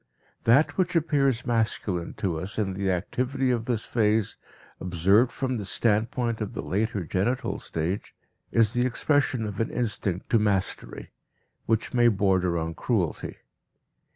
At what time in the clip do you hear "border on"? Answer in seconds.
12.07-12.73